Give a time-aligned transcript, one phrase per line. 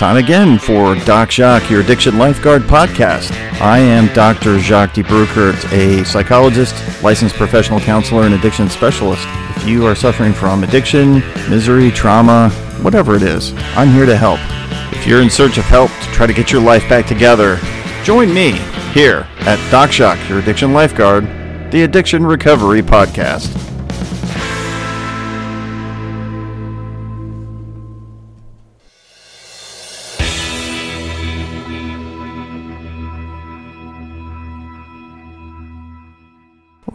[0.00, 3.32] time again for Doc Jacques, your addiction lifeguard podcast.
[3.60, 4.58] I am Dr.
[4.58, 9.22] Jacques de Broekert, a psychologist, licensed professional counselor, and addiction specialist.
[9.56, 11.16] If you are suffering from addiction,
[11.50, 12.48] misery, trauma,
[12.80, 14.40] whatever it is, I'm here to help.
[14.90, 17.60] If you're in search of help to try to get your life back together,
[18.02, 18.52] join me
[18.94, 21.24] here at Doc Jacques, your addiction lifeguard,
[21.70, 23.69] the Addiction Recovery Podcast.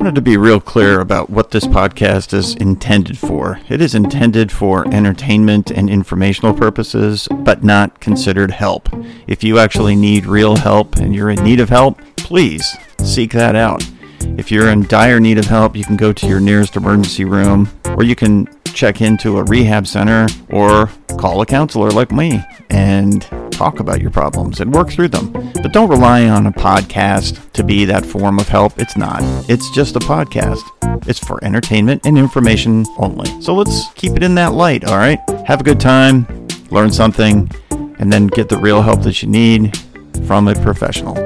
[0.06, 3.60] Wanted to be real clear about what this podcast is intended for.
[3.70, 8.88] It is intended for entertainment and informational purposes, but not considered help.
[9.26, 13.56] If you actually need real help and you're in need of help, please seek that
[13.56, 13.84] out.
[14.38, 17.68] If you're in dire need of help, you can go to your nearest emergency room,
[17.98, 23.28] or you can check into a rehab center, or call a counselor like me and
[23.56, 25.32] talk about your problems and work through them.
[25.32, 28.80] But don't rely on a podcast to be that form of help.
[28.80, 29.22] It's not.
[29.50, 30.62] It's just a podcast.
[31.08, 33.30] It's for entertainment and information only.
[33.42, 35.20] So let's keep it in that light, all right?
[35.46, 36.28] Have a good time,
[36.70, 37.50] learn something,
[38.00, 39.78] and then get the real help that you need
[40.26, 41.25] from a professional.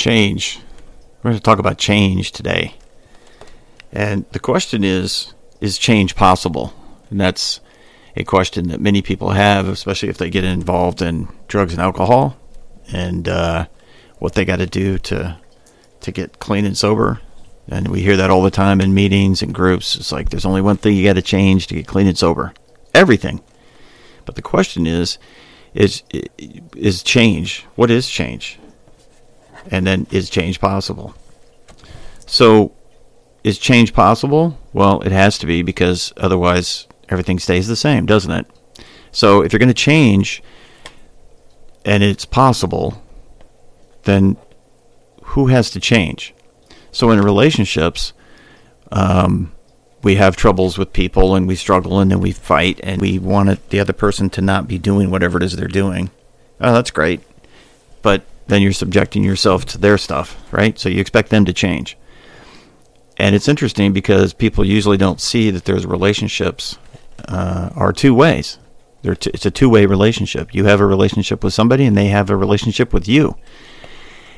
[0.00, 0.60] Change.
[1.18, 2.74] We're going to talk about change today.
[3.92, 6.72] And the question is is change possible?
[7.10, 7.60] And that's
[8.16, 12.38] a question that many people have, especially if they get involved in drugs and alcohol
[12.90, 13.66] and uh,
[14.18, 15.38] what they got to do to
[16.00, 17.20] to get clean and sober.
[17.68, 19.96] And we hear that all the time in meetings and groups.
[19.96, 22.54] It's like there's only one thing you got to change to get clean and sober.
[22.94, 23.42] Everything.
[24.24, 25.18] But the question is
[25.74, 26.02] is
[26.74, 27.66] is change.
[27.74, 28.59] What is change?
[29.70, 31.14] And then is change possible?
[32.26, 32.72] So
[33.44, 34.58] is change possible?
[34.72, 38.46] Well, it has to be because otherwise everything stays the same, doesn't it?
[39.12, 40.42] So if you're going to change
[41.84, 43.02] and it's possible,
[44.04, 44.36] then
[45.22, 46.34] who has to change?
[46.92, 48.12] So in relationships,
[48.92, 49.52] um,
[50.02, 53.68] we have troubles with people and we struggle and then we fight and we want
[53.70, 56.10] the other person to not be doing whatever it is they're doing.
[56.60, 57.20] Oh, that's great.
[58.02, 60.78] But then you're subjecting yourself to their stuff, right?
[60.78, 61.96] So you expect them to change.
[63.16, 66.78] And it's interesting because people usually don't see that there's relationships
[67.28, 68.58] uh, are two ways.
[69.02, 70.54] T- it's a two way relationship.
[70.54, 73.36] You have a relationship with somebody and they have a relationship with you.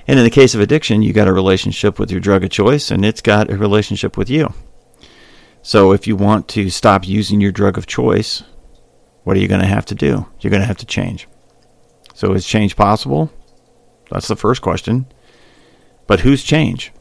[0.07, 2.91] And in the case of addiction, you got a relationship with your drug of choice
[2.91, 4.53] and it's got a relationship with you.
[5.63, 8.43] So if you want to stop using your drug of choice,
[9.23, 10.27] what are you going to have to do?
[10.41, 11.29] You're going to have to change.
[12.15, 13.31] So is change possible?
[14.13, 15.07] That's the first question.
[16.07, 16.93] But whose change?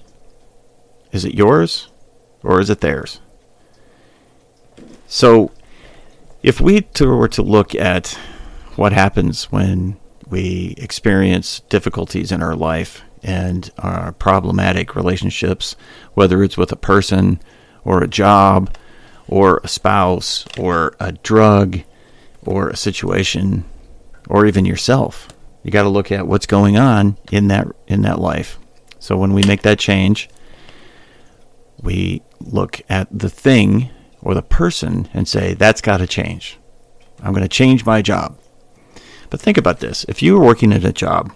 [1.12, 1.90] Is it yours
[2.42, 3.20] or is it theirs?
[5.08, 5.52] So
[6.42, 8.18] if we were to look at
[8.78, 9.98] what happens when
[10.30, 15.76] we experience difficulties in our life and our problematic relationships,
[16.14, 17.42] whether it's with a person
[17.84, 18.74] or a job
[19.28, 21.82] or a spouse or a drug
[22.46, 23.66] or a situation
[24.30, 25.28] or even yourself.
[25.64, 28.58] You got to look at what's going on in that in that life.
[29.00, 30.30] So when we make that change,
[31.82, 33.90] we look at the thing
[34.22, 36.60] or the person and say that's got to change.
[37.22, 38.38] I'm going to change my job.
[39.30, 40.06] But think about this.
[40.08, 41.34] If you were working at a job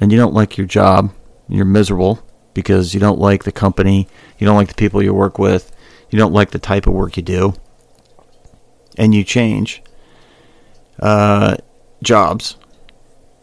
[0.00, 1.12] and you don't like your job,
[1.48, 2.22] you're miserable
[2.54, 5.70] because you don't like the company, you don't like the people you work with,
[6.10, 7.54] you don't like the type of work you do,
[8.96, 9.82] and you change
[11.00, 11.56] uh,
[12.02, 12.56] jobs,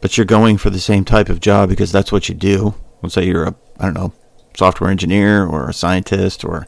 [0.04, 2.76] but you're going for the same type of job because that's what you do.
[3.02, 4.12] Let's say you're a, I don't know,
[4.54, 6.68] software engineer or a scientist, or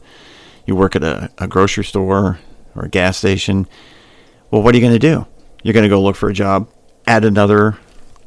[0.64, 2.38] you work at a, a grocery store
[2.74, 3.68] or a gas station.
[4.50, 5.26] Well, what are you going to do?
[5.62, 6.70] You're going to go look for a job
[7.06, 7.76] at another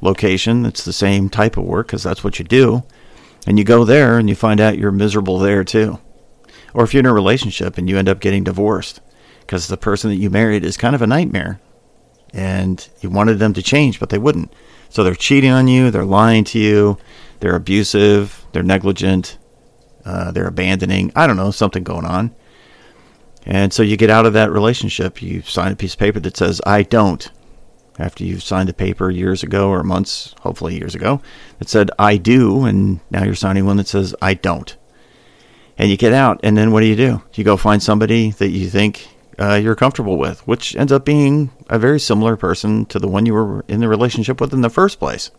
[0.02, 2.84] location that's the same type of work because that's what you do.
[3.48, 6.00] And you go there and you find out you're miserable there too.
[6.76, 9.02] Or if you're in a relationship and you end up getting divorced
[9.40, 11.60] because the person that you married is kind of a nightmare
[12.32, 14.54] and you wanted them to change, but they wouldn't.
[14.90, 16.98] So they're cheating on you, they're lying to you,
[17.40, 19.38] they're abusive, they're negligent,
[20.06, 21.12] uh, they're abandoning.
[21.16, 22.36] I don't know, something going on.
[23.46, 25.22] And so you get out of that relationship.
[25.22, 27.30] You sign a piece of paper that says, I don't.
[27.98, 31.22] After you've signed a paper years ago or months, hopefully years ago,
[31.58, 32.66] that said, I do.
[32.66, 34.76] And now you're signing one that says, I don't
[35.80, 37.22] and you get out, and then what do you do?
[37.34, 39.08] You go find somebody that you think
[39.40, 43.26] uh, you're comfortable with, which ends up being a very similar person to the one
[43.26, 45.32] you were in the relationship with in the first place.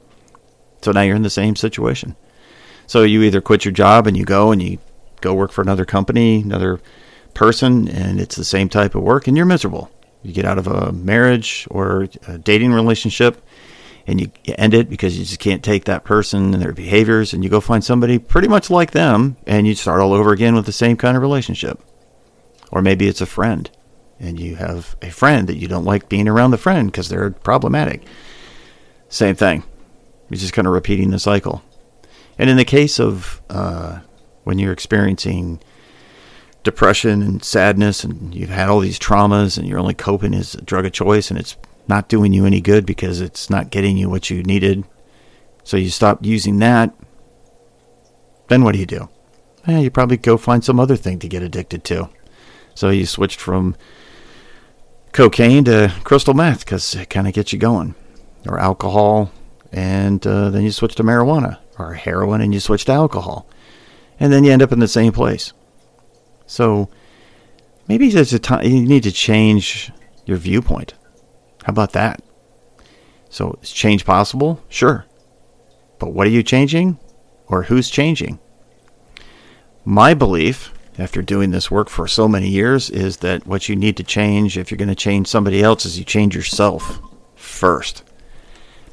[0.83, 2.17] So now you're in the same situation.
[2.87, 4.79] So you either quit your job and you go and you
[5.21, 6.81] go work for another company, another
[7.35, 9.91] person, and it's the same type of work, and you're miserable.
[10.23, 13.43] You get out of a marriage or a dating relationship
[14.07, 17.45] and you end it because you just can't take that person and their behaviors, and
[17.45, 20.67] you go find somebody pretty much like them, and you start all over again with
[20.67, 21.81] the same kind of relationship.
[22.73, 23.71] Or maybe it's a friend,
[24.21, 27.31] and you have a friend that you don't like being around the friend because they're
[27.31, 28.03] problematic.
[29.09, 29.65] Same thing.
[30.29, 31.63] You're just kind of repeating the cycle.
[32.39, 34.01] And in the case of uh,
[34.45, 35.61] when you're experiencing
[36.63, 40.63] depression and sadness, and you've had all these traumas, and your only coping is a
[40.63, 41.57] drug of choice, and it's
[41.89, 44.85] not doing you any good because it's not getting you what you needed.
[45.65, 46.95] So you stop using that.
[48.49, 49.09] Then what do you do?
[49.67, 52.11] Eh, you probably go find some other thing to get addicted to.
[52.75, 53.77] So you switched from
[55.13, 57.95] cocaine to crystal meth because it kind of gets you going,
[58.47, 59.31] or alcohol,
[59.73, 63.49] and uh, then you switch to marijuana, or heroin, and you switch to alcohol,
[64.19, 65.53] and then you end up in the same place.
[66.47, 66.89] So
[67.89, 69.93] maybe there's a time you need to change
[70.27, 70.95] your viewpoint.
[71.65, 72.23] How about that?
[73.29, 74.63] So is change possible?
[74.69, 75.07] Sure.
[75.99, 76.99] But what are you changing?
[77.47, 78.39] Or who's changing?
[79.85, 83.97] My belief, after doing this work for so many years, is that what you need
[83.97, 87.01] to change if you're going to change somebody else is you change yourself
[87.35, 88.03] first.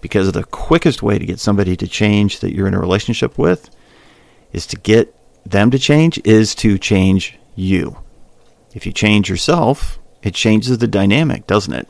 [0.01, 3.69] Because the quickest way to get somebody to change that you're in a relationship with
[4.54, 5.13] is to get
[5.45, 7.98] them to change is to change you.
[8.74, 11.88] If you change yourself, it changes the dynamic, doesn't it?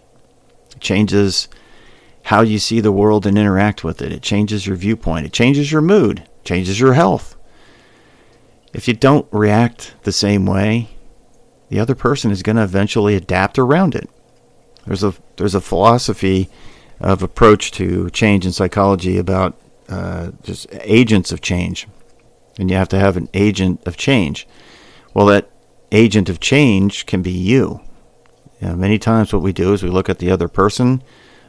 [0.71, 1.47] It changes
[2.23, 4.11] how you see the world and interact with it.
[4.11, 5.25] It changes your viewpoint.
[5.25, 7.36] It changes your mood, changes your health.
[8.77, 10.89] If you don't react the same way,
[11.69, 14.07] the other person is going to eventually adapt around it.
[14.85, 16.47] There's a there's a philosophy
[16.99, 19.59] of approach to change in psychology about
[19.89, 21.87] uh, just agents of change,
[22.59, 24.47] and you have to have an agent of change.
[25.13, 25.49] Well, that
[25.91, 27.81] agent of change can be you.
[28.61, 31.01] You know, many times what we do is we look at the other person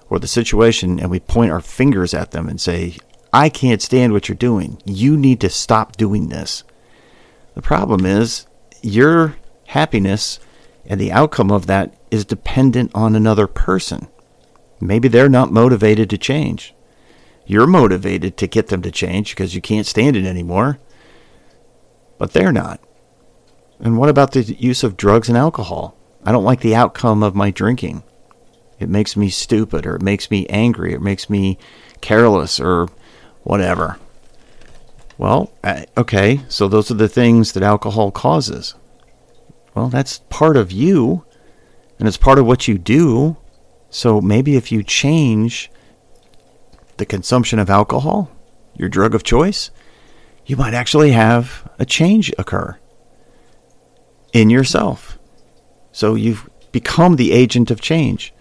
[0.08, 2.96] or the situation and we point our fingers at them and say,
[3.32, 4.80] I can't stand what you're doing.
[4.86, 6.64] You need to stop doing this.
[7.58, 8.46] The problem is
[8.82, 9.34] your
[9.66, 10.38] happiness
[10.87, 14.06] and the outcome of that is dependent on another person.
[14.81, 16.72] Maybe they're not motivated to change.
[17.46, 20.78] You're motivated to get them to change because you can't stand it anymore,
[22.16, 22.81] but they're not.
[23.81, 25.96] And what about the use of drugs and alcohol?
[26.25, 28.04] I don't like the outcome of my drinking.
[28.78, 31.58] It makes me stupid or it makes me angry or it makes me
[32.00, 32.88] careless or
[33.43, 33.99] whatever.
[35.18, 38.76] Well, uh, okay, so those are the things that alcohol causes.
[39.74, 41.24] Well, that's part of you
[41.98, 43.36] and it's part of what you do.
[43.90, 45.70] So maybe if you change
[46.98, 48.30] the consumption of alcohol,
[48.76, 49.70] your drug of choice,
[50.46, 52.78] you might actually have a change occur
[54.32, 55.18] in yourself.
[55.90, 58.32] So you've become the agent of change.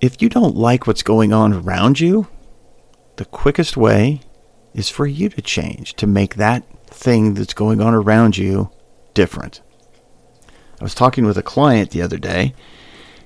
[0.00, 2.26] If you don't like what's going on around you,
[3.16, 4.20] the quickest way
[4.74, 8.70] is for you to change, to make that thing that's going on around you
[9.14, 9.62] different.
[10.80, 12.54] I was talking with a client the other day,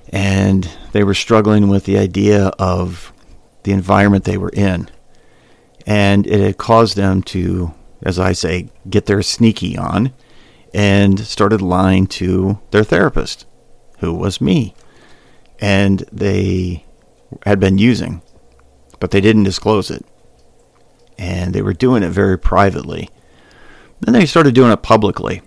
[0.09, 3.11] and they were struggling with the idea of
[3.63, 4.89] the environment they were in.
[5.85, 7.73] And it had caused them to,
[8.03, 10.13] as I say, get their sneaky on
[10.73, 13.45] and started lying to their therapist,
[13.99, 14.75] who was me.
[15.59, 16.85] And they
[17.45, 18.21] had been using,
[18.99, 20.05] but they didn't disclose it.
[21.19, 23.09] And they were doing it very privately.
[23.99, 25.41] Then they started doing it publicly.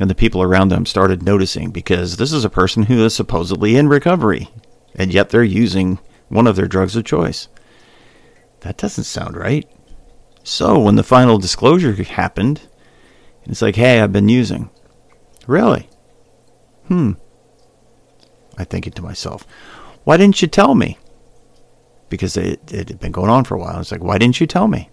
[0.00, 3.76] And the people around them started noticing because this is a person who is supposedly
[3.76, 4.48] in recovery,
[4.94, 5.98] and yet they're using
[6.28, 7.48] one of their drugs of choice.
[8.60, 9.68] That doesn't sound right.
[10.44, 12.62] So when the final disclosure happened,
[13.44, 14.70] it's like, hey, I've been using.
[15.48, 15.88] Really?
[16.86, 17.12] Hmm.
[18.56, 19.44] I think it to myself,
[20.04, 20.98] why didn't you tell me?
[22.08, 23.80] Because it, it had been going on for a while.
[23.80, 24.88] It's like, why didn't you tell me?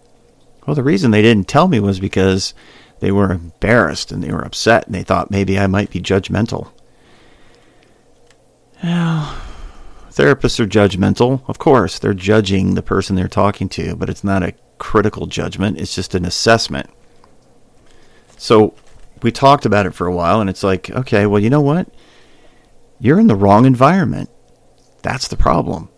[0.67, 2.53] Well, the reason they didn't tell me was because
[2.99, 6.71] they were embarrassed and they were upset and they thought maybe I might be judgmental.
[8.83, 9.39] Well,
[10.11, 11.41] therapists are judgmental.
[11.47, 15.79] Of course, they're judging the person they're talking to, but it's not a critical judgment,
[15.79, 16.89] it's just an assessment.
[18.37, 18.75] So
[19.23, 21.87] we talked about it for a while, and it's like, okay, well, you know what?
[22.99, 24.29] You're in the wrong environment.
[25.01, 25.89] That's the problem.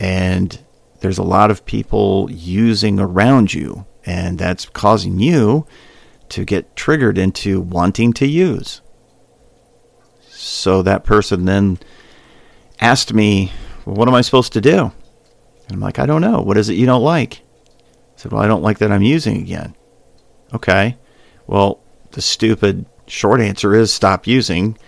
[0.00, 0.58] And
[1.00, 5.66] there's a lot of people using around you, and that's causing you
[6.30, 8.80] to get triggered into wanting to use.
[10.30, 11.78] So that person then
[12.80, 13.52] asked me,
[13.84, 14.92] well, What am I supposed to do?
[15.66, 16.40] And I'm like, I don't know.
[16.40, 17.42] What is it you don't like?
[17.42, 19.74] I said, Well, I don't like that I'm using again.
[20.54, 20.96] Okay.
[21.46, 21.80] Well,
[22.12, 24.78] the stupid short answer is stop using,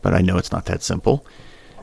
[0.00, 1.26] but I know it's not that simple.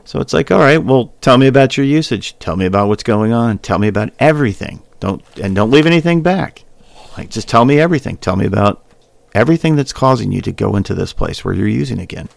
[0.04, 2.36] So it's like, all right, well, tell me about your usage.
[2.38, 3.58] Tell me about what's going on.
[3.58, 4.82] Tell me about everything.
[5.00, 6.64] Don't and don't leave anything back.
[7.18, 8.16] Like just tell me everything.
[8.16, 8.84] Tell me about
[9.34, 12.28] everything that's causing you to go into this place where you're using again.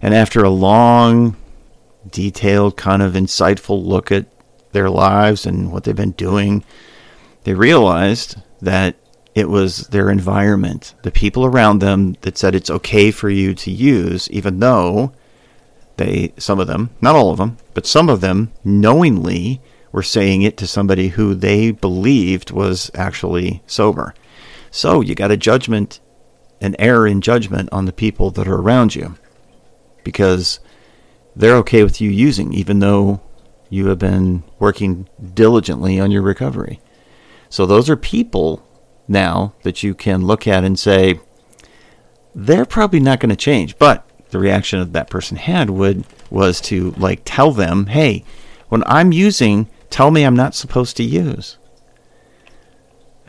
[0.00, 1.36] And after a long,
[2.10, 4.24] detailed, kind of insightful look at
[4.72, 6.64] their lives and what they've been doing,
[7.44, 8.96] they realized that
[9.34, 13.70] it was their environment, the people around them that said it's okay for you to
[13.70, 15.12] use, even though
[15.98, 19.60] they, some of them, not all of them, but some of them knowingly
[19.96, 24.14] were saying it to somebody who they believed was actually sober.
[24.70, 26.00] So you got a judgment,
[26.60, 29.16] an error in judgment on the people that are around you
[30.04, 30.60] because
[31.34, 33.22] they're okay with you using, even though
[33.70, 36.78] you have been working diligently on your recovery.
[37.48, 38.62] So those are people
[39.08, 41.20] now that you can look at and say,
[42.34, 46.60] they're probably not going to change, but the reaction that that person had would was
[46.60, 48.24] to like tell them, "Hey,
[48.68, 51.58] when I'm using, tell me I'm not supposed to use."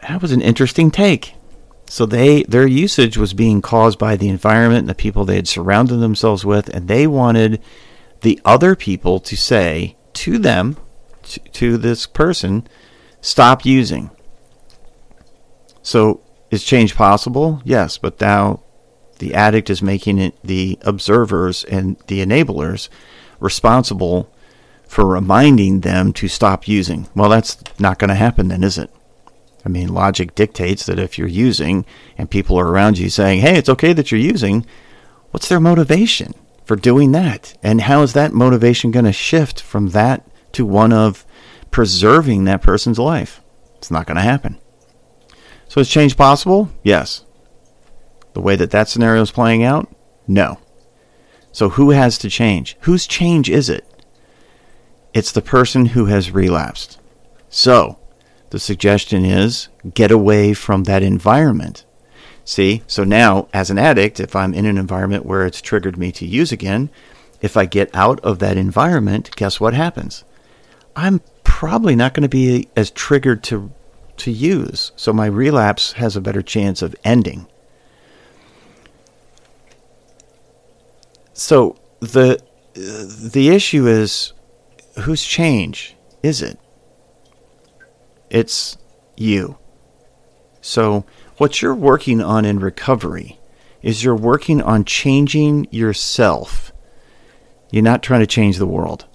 [0.02, 1.34] That was an interesting take.
[1.90, 5.48] So they their usage was being caused by the environment and the people they had
[5.48, 7.62] surrounded themselves with, and they wanted
[8.22, 10.78] the other people to say to them,
[11.24, 12.68] to, to this person,
[13.22, 14.10] stop using.
[15.82, 16.22] So
[16.52, 17.62] is change possible?
[17.64, 18.62] Yes, but now
[19.20, 22.90] the addict is making it the observers and the enablers
[23.40, 24.30] responsible
[24.88, 27.08] for reminding them to stop using.
[27.16, 28.90] Well, that's not going to happen then, is it?
[29.66, 31.86] I mean, logic dictates that if you're using
[32.18, 34.66] and people are around you saying, hey, it's okay that you're using,
[35.32, 37.58] what's their motivation for doing that?
[37.62, 41.26] And how is that motivation going to shift from that to one of
[41.70, 43.42] preserving that person's life?
[43.76, 44.58] It's not going to happen.
[45.68, 46.72] So is change possible?
[46.82, 47.26] Yes.
[48.34, 49.94] The way that that scenario is playing out?
[50.28, 50.60] No.
[51.52, 52.78] So who has to change?
[52.82, 53.86] Whose change is it?
[55.18, 57.00] It's the person who has relapsed.
[57.50, 57.98] So
[58.52, 61.86] the suggestion is get away from that environment.
[62.46, 66.12] See, so now as an addict, if I'm in an environment where it's triggered me
[66.12, 66.92] to use again,
[67.42, 70.24] if I get out of that environment, guess what happens?
[70.96, 73.72] I'm probably not going to be as triggered to
[74.18, 74.92] to use.
[74.96, 77.48] So my relapse has a better chance of ending.
[81.34, 82.40] So the
[82.76, 84.34] the issue is
[85.00, 86.60] whose change is it?
[88.30, 88.78] It's
[89.16, 89.58] you.
[90.62, 91.06] So
[91.38, 93.40] what you're working on in recovery
[93.82, 96.72] is you're working on changing yourself.
[97.72, 99.06] You're not trying to change the world.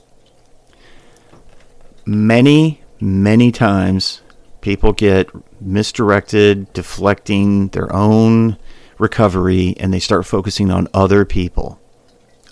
[2.06, 4.22] Many, many times
[4.60, 8.56] people get misdirected, deflecting their own
[8.98, 11.78] recovery, and they start focusing on other people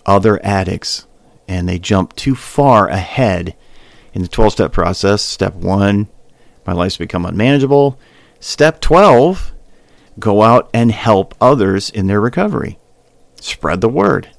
[0.07, 1.07] other addicts
[1.51, 3.57] and they jump too far ahead
[4.15, 5.21] in the 12 step process.
[5.21, 6.09] Step one,
[6.65, 7.99] my life's become unmanageable.
[8.39, 9.53] Step 12,
[10.21, 12.79] go out and help others in their recovery.
[13.41, 14.31] Spread the word.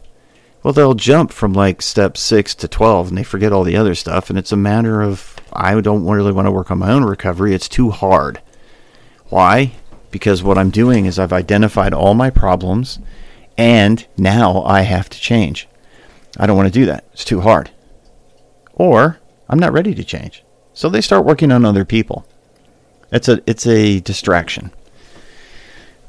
[0.63, 3.93] Well, they'll jump from like step 6 to 12 and they forget all the other
[3.93, 4.29] stuff.
[4.29, 7.53] And it's a matter of, I don't really want to work on my own recovery.
[7.53, 8.41] It's too hard.
[9.25, 9.73] Why?
[10.11, 12.99] Because what I'm doing is I've identified all my problems
[13.57, 15.67] and now I have to change.
[16.37, 17.05] I don't want to do that.
[17.13, 17.71] It's too hard.
[18.73, 19.19] Or
[19.49, 20.43] I'm not ready to change.
[20.73, 22.25] So they start working on other people.
[23.11, 24.71] It's a it's a distraction.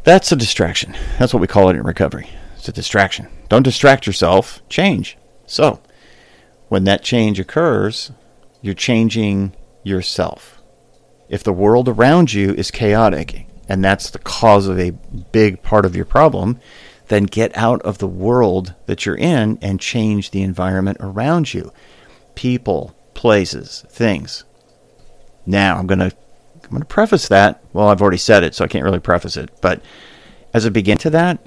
[0.04, 0.94] That's a distraction.
[1.18, 2.28] That's what we call it in recovery.
[2.56, 3.28] It's a distraction.
[3.48, 5.16] Don't distract yourself, change.
[5.46, 5.80] So,
[6.68, 8.12] when that change occurs,
[8.60, 9.52] you're changing
[9.82, 10.60] yourself.
[11.28, 14.90] If the world around you is chaotic and that's the cause of a
[15.32, 16.60] big part of your problem,
[17.08, 21.72] then get out of the world that you're in and change the environment around you.
[22.34, 24.44] People, places, things.
[25.44, 26.16] Now, I'm going to
[26.64, 27.62] I'm going to preface that.
[27.72, 29.82] Well, I've already said it, so I can't really preface it, but
[30.54, 31.44] as a begin to that,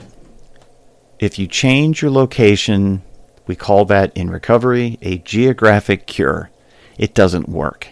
[1.17, 3.01] if you change your location,
[3.47, 6.51] we call that in recovery a geographic cure.
[6.97, 7.87] It doesn't work.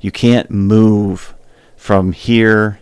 [0.00, 1.34] You can't move
[1.76, 2.80] from here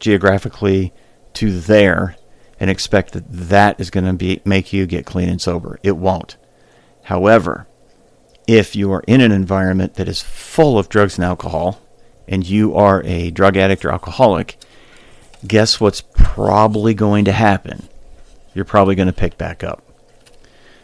[0.00, 0.92] geographically
[1.34, 2.16] to there
[2.60, 5.78] and expect that that is going to be make you get clean and sober.
[5.82, 6.36] It won't.
[7.04, 7.66] However,
[8.46, 11.80] if you are in an environment that is full of drugs and alcohol
[12.28, 14.58] and you are a drug addict or alcoholic,
[15.46, 17.88] guess what's probably going to happen?
[18.54, 19.82] You're probably going to pick back up.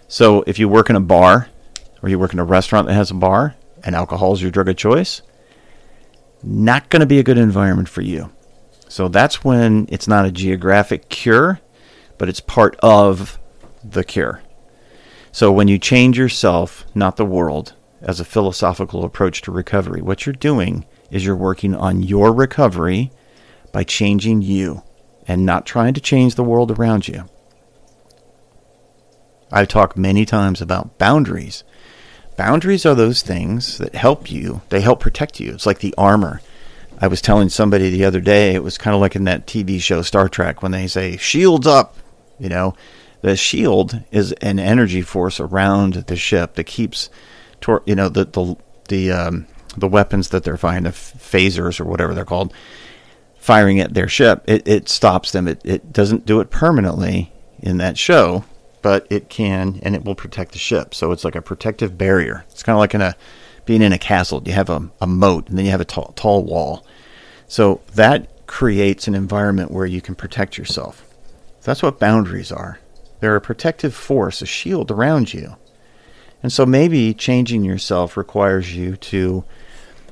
[0.08, 1.48] So if you work in a bar
[2.02, 4.68] or you work in a restaurant that has a bar and alcohol is your drug
[4.68, 5.22] of choice,
[6.42, 8.30] not going to be a good environment for you.
[8.90, 11.60] So that's when it's not a geographic cure,
[12.18, 13.38] but it's part of
[13.84, 14.42] the cure.
[15.30, 20.26] So when you change yourself, not the world, as a philosophical approach to recovery, what
[20.26, 23.12] you're doing is you're working on your recovery
[23.72, 24.82] by changing you
[25.28, 27.28] and not trying to change the world around you.
[29.52, 31.62] I've talked many times about boundaries.
[32.36, 35.52] Boundaries are those things that help you, they help protect you.
[35.52, 36.40] It's like the armor.
[37.00, 39.80] I was telling somebody the other day, it was kind of like in that TV
[39.80, 41.96] show Star Trek when they say, shields up.
[42.38, 42.74] You know,
[43.22, 47.08] the shield is an energy force around the ship that keeps,
[47.60, 48.56] tor- you know, the, the,
[48.88, 52.52] the, um, the weapons that they're firing, the phasers or whatever they're called,
[53.36, 54.44] firing at their ship.
[54.46, 55.48] It, it stops them.
[55.48, 58.44] It, it doesn't do it permanently in that show,
[58.82, 60.94] but it can and it will protect the ship.
[60.94, 62.44] So it's like a protective barrier.
[62.50, 63.16] It's kind of like in a
[63.70, 64.42] being in a castle.
[64.44, 66.84] You have a, a moat and then you have a tall, tall wall.
[67.46, 71.08] So that creates an environment where you can protect yourself.
[71.62, 72.80] That's what boundaries are.
[73.20, 75.54] They're a protective force, a shield around you.
[76.42, 79.44] And so maybe changing yourself requires you to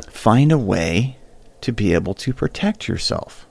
[0.08, 1.16] find a way
[1.62, 3.44] to be able to protect yourself.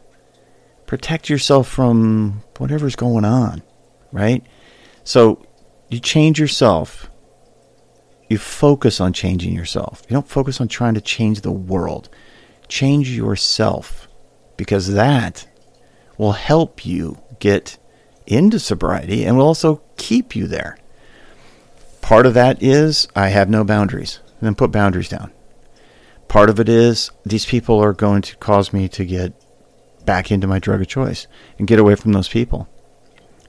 [0.85, 3.61] Protect yourself from whatever's going on,
[4.13, 4.41] right?
[5.03, 5.45] So
[5.89, 7.09] you change yourself.
[8.29, 10.03] You focus on changing yourself.
[10.09, 12.09] You don't focus on trying to change the world.
[12.67, 14.07] Change yourself
[14.57, 15.47] because that
[16.17, 17.77] will help you get
[18.25, 20.77] into sobriety and will also keep you there.
[22.01, 24.19] Part of that is I have no boundaries.
[24.41, 25.31] Then put boundaries down.
[26.27, 29.33] Part of it is these people are going to cause me to get
[30.05, 32.67] back into my drug of choice and get away from those people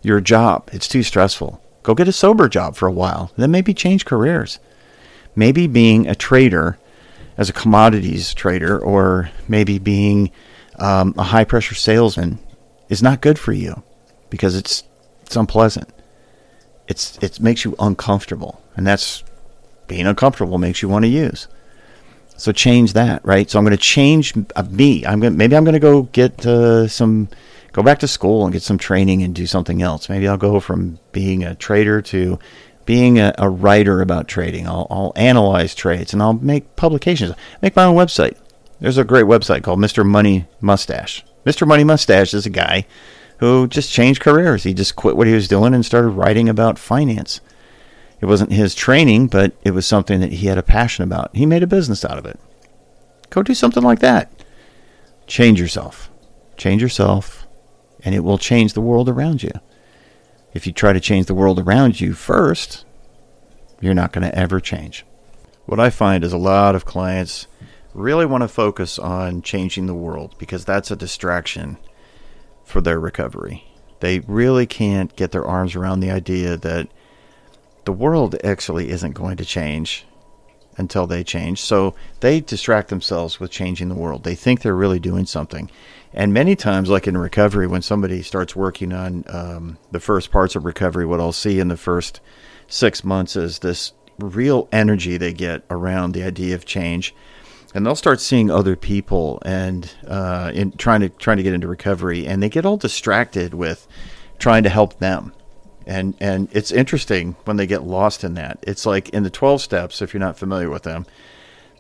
[0.03, 0.69] your job.
[0.73, 1.63] It's too stressful.
[1.89, 3.33] Go get a sober job for a while.
[3.39, 4.59] Then maybe change careers.
[5.35, 6.79] Maybe being a trader
[7.39, 10.31] as a commodities trader or maybe being
[10.79, 12.41] um, a high pressure salesman
[12.91, 13.83] is not good for you
[14.29, 14.85] because it's
[15.23, 15.89] it's unpleasant.
[16.89, 19.25] It's it makes you uncomfortable, and that's
[19.87, 21.49] being uncomfortable makes you want to use.
[22.37, 23.49] So change that, right?
[23.49, 25.07] So I'm going to change uh, me.
[25.07, 27.31] I'm going maybe I'm going to go get uh, some
[27.73, 30.09] go back to school and get some training and do something else.
[30.09, 32.39] Maybe I'll go from being a trader to
[32.87, 34.67] being a, a writer about trading.
[34.67, 37.35] I'll, I'll, analyze trades and I'll make publications.
[37.61, 38.39] Make my own website.
[38.81, 40.07] There's a great website called Mr.
[40.07, 41.25] Money Mustache.
[41.45, 41.67] Mr.
[41.67, 42.87] Money Mustache is a guy
[43.39, 44.63] who just changed careers.
[44.63, 47.41] He just quit what he was doing and started writing about finance.
[48.21, 51.37] It wasn't his training, but it was something that he had a passion about.
[51.37, 52.41] He made a business out of it.
[53.31, 54.33] Go do something like that.
[55.27, 56.11] Change yourself.
[56.57, 57.47] Change yourself
[58.05, 59.53] and it will change the world around you.
[60.55, 62.85] If you try to change the world around you first,
[63.81, 65.05] you're not going to ever change.
[65.67, 67.47] What I find is a lot of clients
[67.95, 71.77] really want to focus on changing the world because that's a distraction
[72.65, 73.65] for their recovery.
[74.01, 76.89] They really can't get their arms around the idea that
[77.85, 80.07] the world actually isn't going to change
[80.79, 81.61] until they change.
[81.61, 84.25] So they distract themselves with changing the world.
[84.25, 85.71] They think they're really doing something.
[86.15, 90.57] And many times, like in recovery, when somebody starts working on um, the first parts
[90.57, 92.21] of recovery, what I'll see in the first
[92.67, 97.15] six months is this real energy they get around the idea of change.
[97.75, 101.69] And they'll start seeing other people and uh, in trying to trying to get into
[101.69, 103.87] recovery, and they get all distracted with
[104.39, 105.33] trying to help them.
[105.89, 108.59] And and it's interesting when they get lost in that.
[108.63, 111.07] It's like in the twelve steps, if you're not familiar with them,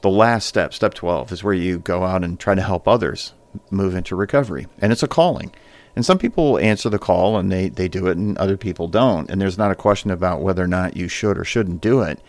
[0.00, 3.34] the last step, step twelve, is where you go out and try to help others
[3.70, 4.66] move into recovery.
[4.78, 5.52] And it's a calling.
[5.94, 9.28] And some people answer the call and they, they do it, and other people don't.
[9.28, 12.20] And there's not a question about whether or not you should or shouldn't do it.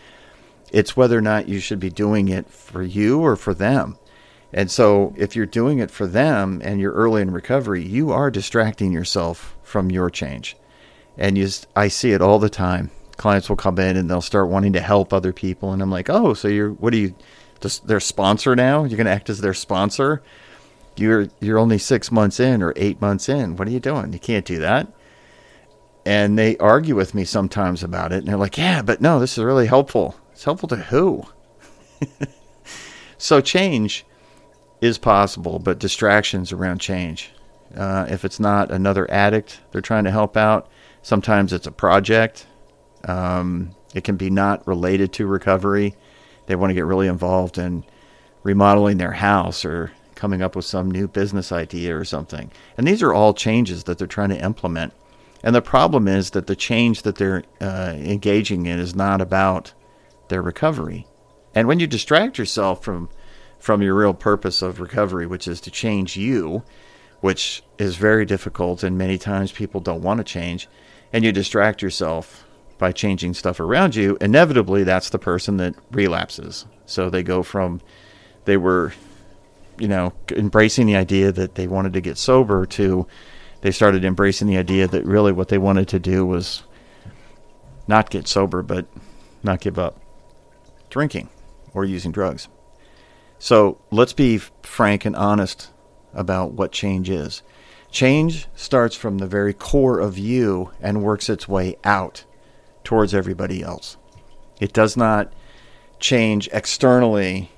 [0.72, 3.96] It's whether or not you should be doing it for you or for them.
[4.52, 8.30] And so, if you're doing it for them and you're early in recovery, you are
[8.30, 10.56] distracting yourself from your change.
[11.20, 12.90] And you, just, I see it all the time.
[13.16, 16.10] Clients will come in and they'll start wanting to help other people, and I'm like,
[16.10, 17.14] oh, so you're what are you?
[17.60, 18.84] Just their sponsor now?
[18.84, 20.22] You're going to act as their sponsor?
[21.00, 23.56] you're you're only six months in or eight months in.
[23.56, 24.12] What are you doing?
[24.12, 24.92] You can't do that.
[26.04, 29.36] And they argue with me sometimes about it, and they're like, "Yeah, but no, this
[29.36, 30.16] is really helpful.
[30.32, 31.24] It's helpful to who?"
[33.18, 34.06] so change
[34.80, 37.30] is possible, but distractions around change.
[37.76, 40.68] Uh, if it's not another addict they're trying to help out,
[41.02, 42.46] sometimes it's a project.
[43.04, 45.94] Um, it can be not related to recovery.
[46.46, 47.84] They want to get really involved in
[48.42, 52.50] remodeling their house or coming up with some new business idea or something.
[52.76, 54.92] And these are all changes that they're trying to implement.
[55.42, 59.72] And the problem is that the change that they're uh, engaging in is not about
[60.28, 61.06] their recovery.
[61.54, 63.08] And when you distract yourself from
[63.58, 66.62] from your real purpose of recovery, which is to change you,
[67.20, 70.66] which is very difficult, and many times people don't want to change,
[71.12, 72.44] and you distract yourself
[72.78, 76.66] by changing stuff around you, inevitably that's the person that relapses.
[76.86, 77.80] So they go from
[78.46, 78.94] they were,
[79.78, 83.06] you know, embracing the idea that they wanted to get sober to
[83.60, 86.62] they started embracing the idea that really what they wanted to do was
[87.86, 88.86] not get sober, but
[89.42, 90.00] not give up
[90.88, 91.28] drinking
[91.74, 92.48] or using drugs.
[93.38, 95.70] So let's be frank and honest
[96.14, 97.42] about what change is.
[97.90, 102.24] Change starts from the very core of you and works its way out
[102.84, 103.96] towards everybody else.
[104.60, 105.32] It does not
[105.98, 107.50] change externally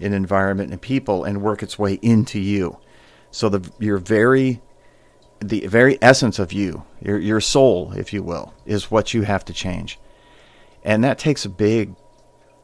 [0.00, 2.78] in environment and people and work its way into you.
[3.30, 4.60] So the your very
[5.40, 9.44] the very essence of you, your your soul, if you will, is what you have
[9.46, 9.98] to change.
[10.84, 11.94] And that takes a big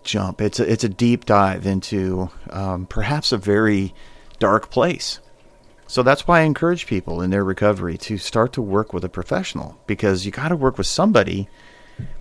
[0.05, 0.41] jump.
[0.41, 3.95] It's a, it's a deep dive into um, perhaps a very
[4.39, 5.21] dark place.
[5.93, 9.11] So that's why I encourage people in their recovery to start to work with a
[9.11, 11.51] professional because you got to work with somebody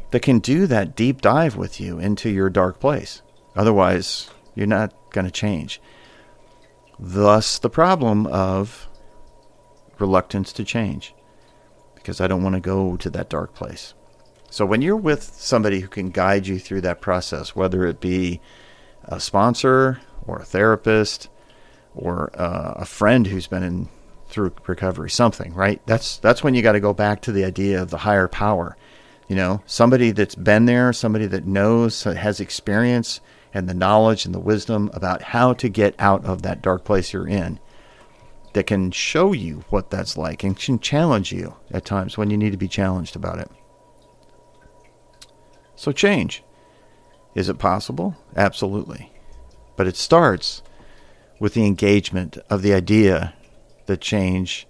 [0.09, 3.21] that can do that deep dive with you into your dark place.
[3.55, 5.81] Otherwise, you're not going to change.
[6.99, 8.89] Thus, the problem of
[9.99, 11.15] reluctance to change
[11.95, 13.93] because I don't want to go to that dark place.
[14.49, 18.41] So, when you're with somebody who can guide you through that process, whether it be
[19.05, 21.29] a sponsor or a therapist
[21.95, 23.89] or uh, a friend who's been in
[24.27, 25.81] through recovery, something, right?
[25.85, 28.77] That's that's when you got to go back to the idea of the higher power
[29.31, 33.21] you know, somebody that's been there, somebody that knows, has experience,
[33.53, 37.13] and the knowledge and the wisdom about how to get out of that dark place
[37.13, 37.57] you're in
[38.51, 42.37] that can show you what that's like and can challenge you at times when you
[42.37, 43.49] need to be challenged about it.
[45.77, 46.43] So, change.
[47.33, 48.17] Is it possible?
[48.35, 49.13] Absolutely.
[49.77, 50.61] But it starts
[51.41, 53.33] with the engagement of the idea
[53.87, 54.65] that change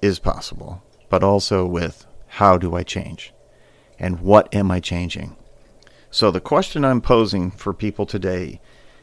[0.00, 2.06] is possible, but also with
[2.38, 3.32] how do I change?
[4.00, 5.36] and what am I changing?
[6.10, 8.60] So the question I'm posing for people today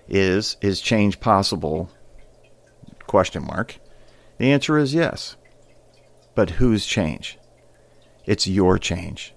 [0.10, 1.90] is is change possible?
[3.06, 3.80] Question mark.
[4.40, 5.38] The answer is yes.
[6.36, 7.38] But whose change?
[8.26, 9.34] It's your change.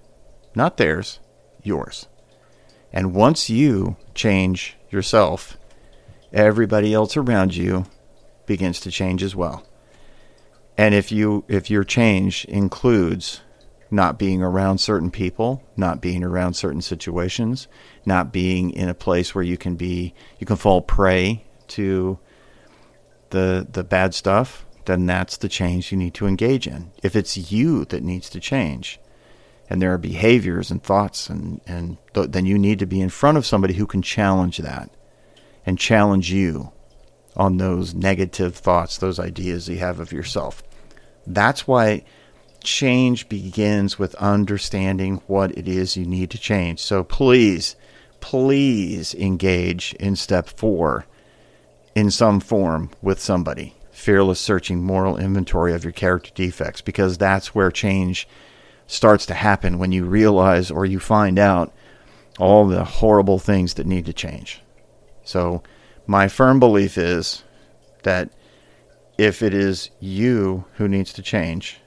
[0.55, 1.19] Not theirs,
[1.63, 2.07] yours.
[2.91, 5.57] And once you change yourself,
[6.33, 7.85] everybody else around you
[8.45, 9.65] begins to change as well.
[10.77, 13.41] And if you if your change includes
[13.89, 17.67] not being around certain people, not being around certain situations,
[18.05, 22.17] not being in a place where you can be you can fall prey to
[23.31, 26.91] the the bad stuff, then that's the change you need to engage in.
[27.03, 28.99] If it's you that needs to change,
[29.69, 33.09] and there are behaviors and thoughts and and th- then you need to be in
[33.09, 34.89] front of somebody who can challenge that
[35.65, 36.71] and challenge you
[37.35, 40.63] on those negative thoughts, those ideas you have of yourself.
[41.25, 42.03] That's why
[42.63, 46.79] change begins with understanding what it is you need to change.
[46.79, 47.75] So please,
[48.19, 51.05] please engage in step four
[51.95, 53.75] in some form with somebody.
[53.91, 58.27] Fearless searching moral inventory of your character defects, because that's where change
[58.87, 61.71] starts to happen when you realize or you find out
[62.39, 64.61] all the horrible things that need to change.
[65.31, 65.63] So,
[66.07, 67.45] my firm belief is
[68.03, 68.33] that
[69.17, 71.79] if it is you who needs to change,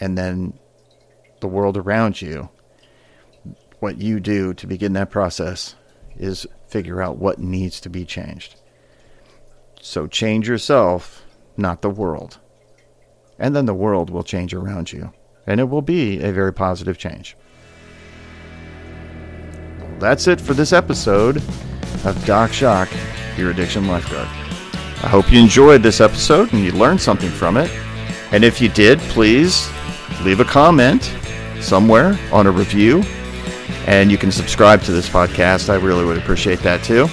[0.00, 0.58] and then
[1.40, 2.48] the world around you,
[3.78, 5.76] what you do to begin that process
[6.16, 8.56] is figure out what needs to be changed.
[9.80, 11.24] So change yourself,
[11.56, 12.40] not the world.
[13.38, 15.12] And then the world will change around you.
[15.46, 17.36] And it will be a very positive change.
[20.00, 21.40] That's it for this episode
[22.04, 22.92] of Doc Jacques,
[23.36, 24.28] your addiction lifeguard.
[25.04, 27.70] I hope you enjoyed this episode and you learned something from it.
[28.32, 29.70] And if you did, please
[30.22, 31.14] leave a comment
[31.60, 33.02] somewhere on a review.
[33.86, 35.68] And you can subscribe to this podcast.
[35.68, 37.06] I really would appreciate that too.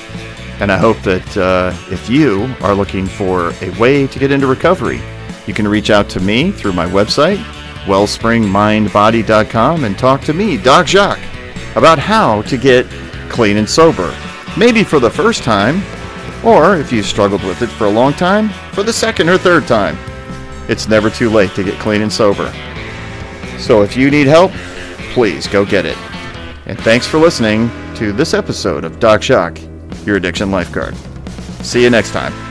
[0.61, 4.47] And I hope that uh, if you are looking for a way to get into
[4.47, 5.01] recovery,
[5.47, 7.43] you can reach out to me through my website,
[7.85, 11.19] wellspringmindbody.com, and talk to me, Doc Jacques,
[11.75, 12.85] about how to get
[13.29, 14.15] clean and sober.
[14.57, 15.81] Maybe for the first time,
[16.43, 19.67] or if you've struggled with it for a long time, for the second or third
[19.67, 19.97] time.
[20.67, 22.53] It's never too late to get clean and sober.
[23.57, 24.51] So if you need help,
[25.13, 25.97] please go get it.
[26.65, 29.59] And thanks for listening to this episode of Doc Jacques,
[30.05, 30.95] your addiction lifeguard.
[31.61, 32.50] See you next time.